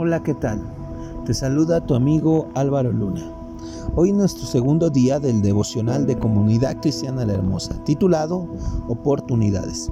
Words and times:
Hola, 0.00 0.22
¿qué 0.22 0.32
tal? 0.32 0.60
Te 1.26 1.34
saluda 1.34 1.84
tu 1.84 1.96
amigo 1.96 2.46
Álvaro 2.54 2.92
Luna. 2.92 3.32
Hoy 3.96 4.12
nuestro 4.12 4.46
segundo 4.46 4.90
día 4.90 5.18
del 5.18 5.42
devocional 5.42 6.06
de 6.06 6.16
Comunidad 6.16 6.80
Cristiana 6.80 7.26
La 7.26 7.34
Hermosa, 7.34 7.82
titulado 7.82 8.46
Oportunidades. 8.86 9.90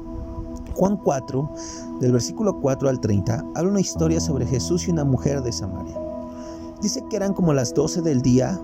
Juan 0.76 0.96
4, 0.98 1.50
del 1.98 2.12
versículo 2.12 2.60
4 2.60 2.88
al 2.88 3.00
30, 3.00 3.46
habla 3.56 3.68
una 3.68 3.80
historia 3.80 4.20
sobre 4.20 4.46
Jesús 4.46 4.86
y 4.86 4.92
una 4.92 5.02
mujer 5.02 5.42
de 5.42 5.50
Samaria. 5.50 5.98
Dice 6.80 7.02
que 7.10 7.16
eran 7.16 7.34
como 7.34 7.52
las 7.52 7.74
12 7.74 8.00
del 8.02 8.22
día 8.22 8.60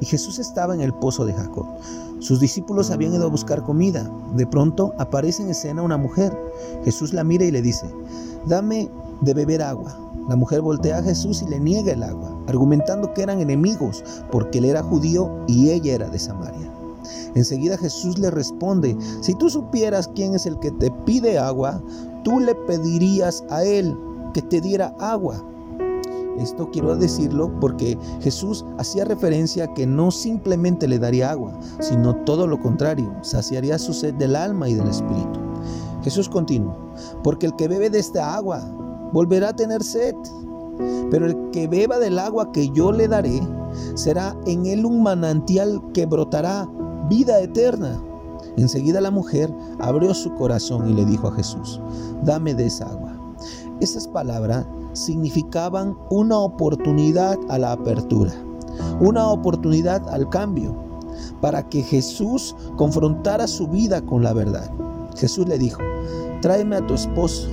y 0.00 0.06
Jesús 0.06 0.40
estaba 0.40 0.74
en 0.74 0.80
el 0.80 0.92
pozo 0.92 1.24
de 1.24 1.34
Jacob. 1.34 1.66
Sus 2.18 2.40
discípulos 2.40 2.90
habían 2.90 3.14
ido 3.14 3.26
a 3.26 3.30
buscar 3.30 3.62
comida. 3.62 4.10
De 4.34 4.44
pronto 4.44 4.92
aparece 4.98 5.44
en 5.44 5.50
escena 5.50 5.82
una 5.82 5.98
mujer. 5.98 6.36
Jesús 6.84 7.12
la 7.12 7.22
mira 7.22 7.44
y 7.44 7.52
le 7.52 7.62
dice, 7.62 7.86
dame 8.44 8.90
de 9.20 9.34
beber 9.34 9.62
agua. 9.62 10.09
La 10.28 10.36
mujer 10.36 10.60
voltea 10.60 10.98
a 10.98 11.02
Jesús 11.02 11.42
y 11.42 11.48
le 11.48 11.58
niega 11.58 11.92
el 11.92 12.02
agua, 12.02 12.36
argumentando 12.46 13.12
que 13.14 13.22
eran 13.22 13.40
enemigos 13.40 14.04
porque 14.30 14.58
él 14.58 14.66
era 14.66 14.82
judío 14.82 15.30
y 15.46 15.70
ella 15.70 15.94
era 15.94 16.08
de 16.08 16.18
Samaria. 16.18 16.70
Enseguida 17.34 17.76
Jesús 17.78 18.18
le 18.18 18.30
responde, 18.30 18.96
si 19.20 19.34
tú 19.34 19.48
supieras 19.48 20.08
quién 20.14 20.34
es 20.34 20.46
el 20.46 20.58
que 20.58 20.70
te 20.72 20.90
pide 21.04 21.38
agua, 21.38 21.82
tú 22.24 22.40
le 22.40 22.54
pedirías 22.54 23.44
a 23.50 23.64
él 23.64 23.96
que 24.34 24.42
te 24.42 24.60
diera 24.60 24.94
agua. 24.98 25.42
Esto 26.38 26.70
quiero 26.70 26.96
decirlo 26.96 27.50
porque 27.60 27.98
Jesús 28.20 28.64
hacía 28.78 29.04
referencia 29.04 29.64
a 29.64 29.74
que 29.74 29.86
no 29.86 30.10
simplemente 30.10 30.88
le 30.88 30.98
daría 30.98 31.30
agua, 31.30 31.58
sino 31.80 32.14
todo 32.24 32.46
lo 32.46 32.60
contrario, 32.60 33.12
saciaría 33.22 33.78
su 33.78 33.92
sed 33.92 34.14
del 34.14 34.36
alma 34.36 34.68
y 34.68 34.74
del 34.74 34.88
espíritu. 34.88 35.40
Jesús 36.02 36.28
continuó, 36.28 36.74
porque 37.22 37.46
el 37.46 37.56
que 37.56 37.68
bebe 37.68 37.90
de 37.90 37.98
esta 37.98 38.34
agua 38.34 38.62
volverá 39.12 39.50
a 39.50 39.56
tener 39.56 39.82
sed, 39.82 40.14
pero 41.10 41.26
el 41.26 41.50
que 41.50 41.68
beba 41.68 41.98
del 41.98 42.18
agua 42.18 42.52
que 42.52 42.70
yo 42.70 42.92
le 42.92 43.08
daré, 43.08 43.40
será 43.94 44.36
en 44.46 44.66
él 44.66 44.84
un 44.84 45.02
manantial 45.02 45.80
que 45.92 46.06
brotará 46.06 46.68
vida 47.08 47.40
eterna. 47.40 48.02
Enseguida 48.56 49.00
la 49.00 49.10
mujer 49.10 49.52
abrió 49.80 50.14
su 50.14 50.34
corazón 50.34 50.88
y 50.88 50.94
le 50.94 51.04
dijo 51.04 51.28
a 51.28 51.32
Jesús, 51.32 51.80
dame 52.22 52.54
de 52.54 52.66
esa 52.66 52.88
agua. 52.88 53.14
Esas 53.80 54.06
palabras 54.08 54.66
significaban 54.92 55.96
una 56.10 56.38
oportunidad 56.38 57.38
a 57.48 57.58
la 57.58 57.72
apertura, 57.72 58.32
una 59.00 59.28
oportunidad 59.28 60.08
al 60.08 60.28
cambio, 60.28 60.74
para 61.40 61.68
que 61.68 61.82
Jesús 61.82 62.54
confrontara 62.76 63.46
su 63.46 63.66
vida 63.66 64.00
con 64.02 64.22
la 64.22 64.32
verdad. 64.32 64.70
Jesús 65.16 65.46
le 65.48 65.58
dijo, 65.58 65.80
tráeme 66.40 66.76
a 66.76 66.86
tu 66.86 66.94
esposo. 66.94 67.48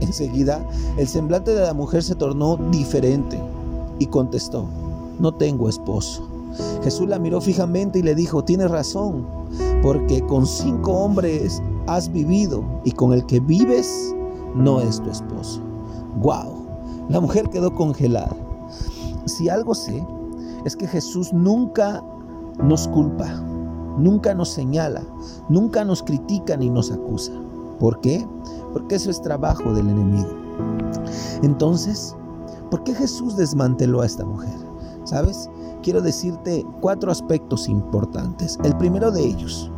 Enseguida, 0.00 0.66
el 0.96 1.06
semblante 1.06 1.54
de 1.54 1.60
la 1.60 1.74
mujer 1.74 2.02
se 2.02 2.14
tornó 2.14 2.56
diferente 2.70 3.38
y 3.98 4.06
contestó, 4.06 4.66
no 5.18 5.32
tengo 5.32 5.68
esposo. 5.68 6.26
Jesús 6.82 7.08
la 7.08 7.18
miró 7.18 7.40
fijamente 7.40 7.98
y 7.98 8.02
le 8.02 8.14
dijo, 8.14 8.42
tienes 8.42 8.70
razón, 8.70 9.26
porque 9.82 10.24
con 10.26 10.46
cinco 10.46 10.92
hombres 10.92 11.62
has 11.86 12.10
vivido 12.12 12.64
y 12.84 12.92
con 12.92 13.12
el 13.12 13.24
que 13.26 13.40
vives 13.40 14.14
no 14.54 14.80
es 14.80 15.00
tu 15.00 15.10
esposo. 15.10 15.60
¡Wow! 16.16 16.66
La 17.08 17.20
mujer 17.20 17.48
quedó 17.50 17.74
congelada. 17.74 18.34
Si 19.26 19.48
algo 19.48 19.74
sé, 19.74 20.04
es 20.64 20.76
que 20.76 20.86
Jesús 20.86 21.32
nunca 21.32 22.02
nos 22.62 22.88
culpa, 22.88 23.26
nunca 23.98 24.34
nos 24.34 24.50
señala, 24.50 25.02
nunca 25.48 25.84
nos 25.84 26.02
critica 26.02 26.56
ni 26.56 26.70
nos 26.70 26.90
acusa. 26.90 27.32
¿Por 27.80 28.00
qué? 28.00 28.24
Porque 28.72 28.94
eso 28.94 29.10
es 29.10 29.20
trabajo 29.20 29.72
del 29.72 29.88
enemigo. 29.88 30.28
Entonces, 31.42 32.14
¿por 32.70 32.84
qué 32.84 32.94
Jesús 32.94 33.36
desmanteló 33.36 34.02
a 34.02 34.06
esta 34.06 34.24
mujer? 34.24 34.54
¿Sabes? 35.04 35.50
Quiero 35.82 36.02
decirte 36.02 36.64
cuatro 36.80 37.10
aspectos 37.10 37.68
importantes. 37.68 38.58
El 38.62 38.76
primero 38.76 39.10
de 39.10 39.24
ellos, 39.24 39.72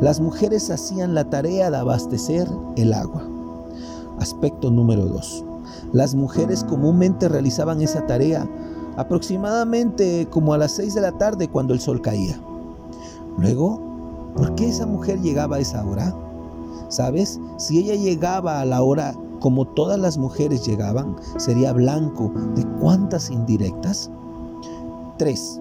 las 0.00 0.20
mujeres 0.20 0.70
hacían 0.70 1.14
la 1.14 1.28
tarea 1.30 1.70
de 1.70 1.78
abastecer 1.78 2.46
el 2.76 2.92
agua. 2.92 3.26
Aspecto 4.20 4.70
número 4.70 5.06
dos, 5.06 5.44
las 5.92 6.14
mujeres 6.14 6.62
comúnmente 6.62 7.28
realizaban 7.28 7.80
esa 7.80 8.06
tarea 8.06 8.46
aproximadamente 8.96 10.26
como 10.30 10.54
a 10.54 10.58
las 10.58 10.72
seis 10.72 10.94
de 10.94 11.00
la 11.00 11.12
tarde 11.12 11.48
cuando 11.48 11.72
el 11.72 11.80
sol 11.80 12.00
caía. 12.00 12.38
Luego, 13.38 13.80
¿por 14.36 14.54
qué 14.54 14.68
esa 14.68 14.86
mujer 14.86 15.20
llegaba 15.20 15.56
a 15.56 15.60
esa 15.60 15.84
hora? 15.84 16.14
¿Sabes? 16.88 17.40
Si 17.58 17.78
ella 17.78 17.94
llegaba 17.94 18.60
a 18.60 18.64
la 18.64 18.82
hora 18.82 19.14
como 19.40 19.66
todas 19.66 19.98
las 19.98 20.18
mujeres 20.18 20.66
llegaban, 20.66 21.16
sería 21.36 21.72
blanco 21.72 22.32
de 22.54 22.64
cuántas 22.80 23.30
indirectas. 23.30 24.10
3. 25.18 25.60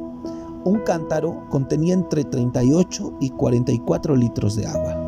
Un 0.66 0.80
cántaro 0.80 1.46
contenía 1.50 1.94
entre 1.94 2.24
38 2.24 3.14
y 3.20 3.30
44 3.30 4.16
litros 4.16 4.56
de 4.56 4.66
agua. 4.66 5.06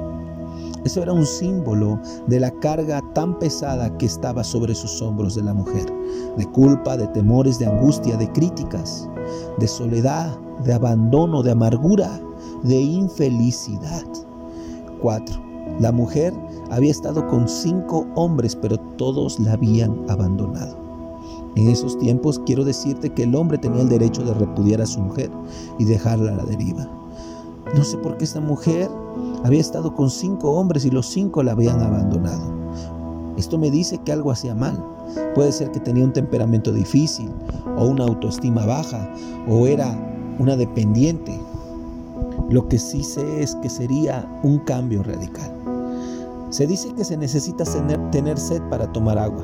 Eso 0.85 1.01
era 1.01 1.11
un 1.11 1.25
símbolo 1.25 1.99
de 2.27 2.39
la 2.39 2.51
carga 2.51 3.01
tan 3.13 3.37
pesada 3.39 3.97
que 3.97 4.05
estaba 4.05 4.43
sobre 4.43 4.75
sus 4.75 5.01
hombros 5.01 5.35
de 5.35 5.43
la 5.43 5.53
mujer, 5.53 5.85
de 6.37 6.45
culpa, 6.51 6.95
de 6.95 7.07
temores, 7.07 7.59
de 7.59 7.65
angustia, 7.65 8.15
de 8.15 8.31
críticas, 8.31 9.09
de 9.57 9.67
soledad, 9.67 10.37
de 10.63 10.73
abandono, 10.73 11.43
de 11.43 11.51
amargura, 11.51 12.21
de 12.63 12.79
infelicidad. 12.79 14.05
4. 15.01 15.46
La 15.79 15.91
mujer 15.91 16.33
había 16.71 16.91
estado 16.91 17.27
con 17.27 17.47
cinco 17.47 18.07
hombres, 18.15 18.55
pero 18.55 18.77
todos 18.97 19.39
la 19.39 19.53
habían 19.53 20.09
abandonado. 20.09 20.75
En 21.55 21.69
esos 21.69 21.97
tiempos 21.99 22.39
quiero 22.45 22.63
decirte 22.63 23.11
que 23.11 23.23
el 23.23 23.35
hombre 23.35 23.57
tenía 23.57 23.81
el 23.81 23.89
derecho 23.89 24.23
de 24.23 24.33
repudiar 24.33 24.81
a 24.81 24.85
su 24.85 24.99
mujer 24.99 25.29
y 25.79 25.85
dejarla 25.85 26.31
a 26.31 26.35
la 26.35 26.45
deriva. 26.45 26.87
No 27.75 27.83
sé 27.83 27.97
por 27.97 28.17
qué 28.17 28.25
esta 28.25 28.39
mujer 28.39 28.89
había 29.43 29.59
estado 29.59 29.93
con 29.95 30.09
cinco 30.09 30.51
hombres 30.51 30.85
y 30.85 30.91
los 30.91 31.07
cinco 31.07 31.43
la 31.43 31.51
habían 31.51 31.81
abandonado. 31.81 32.57
Esto 33.37 33.57
me 33.57 33.69
dice 33.69 33.99
que 33.99 34.11
algo 34.11 34.31
hacía 34.31 34.55
mal. 34.55 34.83
Puede 35.35 35.51
ser 35.51 35.71
que 35.71 35.79
tenía 35.79 36.03
un 36.03 36.13
temperamento 36.13 36.71
difícil 36.71 37.29
o 37.77 37.85
una 37.87 38.05
autoestima 38.05 38.65
baja 38.65 39.09
o 39.47 39.67
era 39.67 39.95
una 40.39 40.55
dependiente. 40.55 41.39
Lo 42.49 42.67
que 42.67 42.79
sí 42.79 43.03
sé 43.03 43.43
es 43.43 43.55
que 43.55 43.69
sería 43.69 44.27
un 44.43 44.59
cambio 44.59 45.03
radical. 45.03 45.56
Se 46.49 46.65
dice 46.65 46.93
que 46.93 47.03
se 47.03 47.17
necesita 47.17 47.65
tener, 48.11 48.39
sed 48.39 48.61
para 48.69 48.91
tomar 48.93 49.17
agua, 49.17 49.43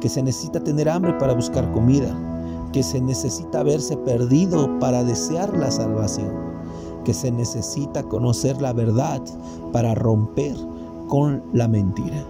que 0.00 0.08
se 0.08 0.20
necesita 0.20 0.58
tener 0.58 0.88
hambre 0.88 1.14
para 1.14 1.32
buscar 1.32 1.70
comida, 1.72 2.12
que 2.72 2.82
se 2.82 3.00
necesita 3.00 3.62
verse 3.62 3.96
perdido 3.98 4.78
para 4.80 5.04
desear 5.04 5.56
la 5.56 5.70
salvación, 5.70 6.32
que 7.04 7.14
se 7.14 7.30
necesita 7.30 8.02
conocer 8.02 8.60
la 8.60 8.72
verdad 8.72 9.22
para 9.72 9.94
romper 9.94 10.56
con 11.06 11.40
la 11.52 11.68
mentira. 11.68 12.24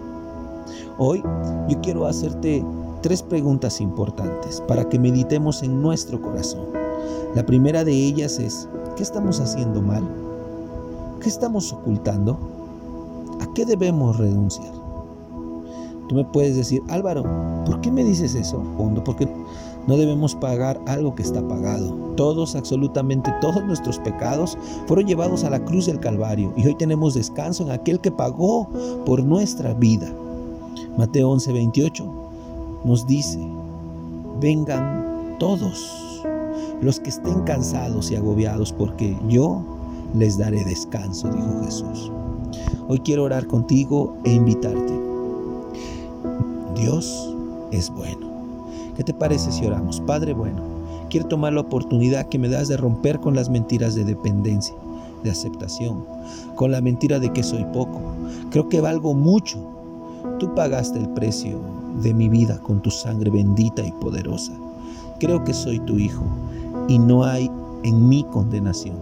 Hoy 0.99 1.23
yo 1.67 1.81
quiero 1.81 2.05
hacerte 2.05 2.63
tres 3.01 3.23
preguntas 3.23 3.81
importantes 3.81 4.61
para 4.67 4.87
que 4.87 4.99
meditemos 4.99 5.63
en 5.63 5.81
nuestro 5.81 6.21
corazón. 6.21 6.67
La 7.33 7.43
primera 7.43 7.83
de 7.83 7.91
ellas 7.91 8.37
es, 8.37 8.69
¿qué 8.95 9.01
estamos 9.01 9.39
haciendo 9.39 9.81
mal? 9.81 10.03
¿Qué 11.21 11.29
estamos 11.29 11.73
ocultando? 11.73 12.64
¿A 13.45 13.53
qué 13.53 13.63
debemos 13.63 14.17
renunciar? 14.17 14.73
Tú 16.09 16.15
me 16.15 16.25
puedes 16.25 16.55
decir, 16.55 16.81
Álvaro, 16.89 17.23
¿por 17.65 17.79
qué 17.81 17.91
me 17.91 18.03
dices 18.03 18.33
eso? 18.33 18.63
Hondo, 18.77 19.03
porque 19.03 19.27
no 19.85 19.97
debemos 19.97 20.33
pagar 20.33 20.81
algo 20.87 21.13
que 21.13 21.21
está 21.21 21.47
pagado. 21.47 21.93
Todos, 22.15 22.55
absolutamente 22.55 23.31
todos 23.41 23.63
nuestros 23.63 23.99
pecados 23.99 24.57
fueron 24.87 25.05
llevados 25.05 25.43
a 25.43 25.51
la 25.51 25.63
cruz 25.63 25.85
del 25.85 25.99
Calvario 25.99 26.53
y 26.57 26.65
hoy 26.65 26.75
tenemos 26.75 27.13
descanso 27.13 27.63
en 27.63 27.71
aquel 27.71 27.99
que 27.99 28.11
pagó 28.11 28.67
por 29.05 29.23
nuestra 29.23 29.73
vida. 29.75 30.11
Mateo 30.97 31.29
11, 31.29 31.53
28 31.53 32.13
nos 32.83 33.05
dice, 33.05 33.39
vengan 34.39 35.35
todos 35.37 36.23
los 36.81 36.99
que 36.99 37.09
estén 37.09 37.41
cansados 37.41 38.09
y 38.09 38.15
agobiados 38.15 38.73
porque 38.73 39.15
yo 39.27 39.61
les 40.15 40.37
daré 40.37 40.63
descanso, 40.63 41.29
dijo 41.29 41.63
Jesús. 41.63 42.11
Hoy 42.87 42.99
quiero 42.99 43.23
orar 43.23 43.47
contigo 43.47 44.17
e 44.23 44.33
invitarte. 44.33 44.93
Dios 46.75 47.33
es 47.71 47.89
bueno. 47.89 48.27
¿Qué 48.95 49.03
te 49.03 49.13
parece 49.13 49.51
si 49.51 49.65
oramos? 49.65 49.99
Padre 50.01 50.33
bueno, 50.33 50.61
quiero 51.09 51.27
tomar 51.27 51.53
la 51.53 51.61
oportunidad 51.61 52.27
que 52.27 52.39
me 52.39 52.49
das 52.49 52.67
de 52.67 52.77
romper 52.77 53.19
con 53.19 53.35
las 53.35 53.49
mentiras 53.49 53.95
de 53.95 54.03
dependencia, 54.03 54.75
de 55.23 55.31
aceptación, 55.31 56.05
con 56.55 56.71
la 56.71 56.81
mentira 56.81 57.19
de 57.19 57.31
que 57.33 57.43
soy 57.43 57.65
poco. 57.73 57.99
Creo 58.51 58.69
que 58.69 58.81
valgo 58.81 59.13
mucho. 59.13 59.57
Tú 60.39 60.53
pagaste 60.55 60.99
el 60.99 61.09
precio 61.09 61.59
de 62.01 62.13
mi 62.13 62.29
vida 62.29 62.59
con 62.59 62.81
tu 62.81 62.91
sangre 62.91 63.31
bendita 63.31 63.85
y 63.85 63.91
poderosa. 63.93 64.53
Creo 65.19 65.43
que 65.43 65.53
soy 65.53 65.79
tu 65.79 65.97
hijo 65.97 66.23
y 66.87 66.99
no 66.99 67.23
hay 67.23 67.49
en 67.83 68.09
mí 68.09 68.25
condenación. 68.31 68.97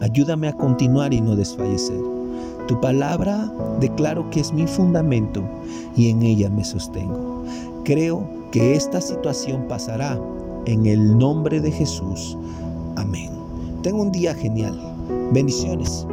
Ayúdame 0.00 0.48
a 0.48 0.52
continuar 0.52 1.12
y 1.12 1.20
no 1.20 1.36
desfallecer. 1.36 2.19
Tu 2.70 2.80
palabra 2.80 3.52
declaro 3.80 4.30
que 4.30 4.38
es 4.38 4.52
mi 4.52 4.64
fundamento 4.64 5.42
y 5.96 6.08
en 6.08 6.22
ella 6.22 6.48
me 6.48 6.62
sostengo. 6.62 7.42
Creo 7.82 8.24
que 8.52 8.76
esta 8.76 9.00
situación 9.00 9.66
pasará 9.66 10.16
en 10.66 10.86
el 10.86 11.18
nombre 11.18 11.60
de 11.60 11.72
Jesús. 11.72 12.38
Amén. 12.94 13.32
Tengo 13.82 14.02
un 14.02 14.12
día 14.12 14.36
genial. 14.36 14.78
Bendiciones. 15.32 16.06